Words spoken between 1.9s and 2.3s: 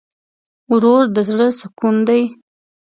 دی.